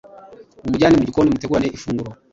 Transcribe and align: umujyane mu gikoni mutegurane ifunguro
umujyane 0.63 0.95
mu 0.97 1.05
gikoni 1.07 1.31
mutegurane 1.33 1.67
ifunguro 1.77 2.11